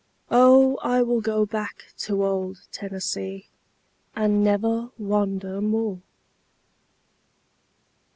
O 0.31 0.77
I 0.77 1.03
will 1.03 1.21
go 1.21 1.45
back 1.45 1.93
to 1.99 2.25
old 2.25 2.61
Tennessee, 2.71 3.49
and 4.15 4.43
never 4.43 4.89
wander 4.97 5.61
more! 5.61 6.01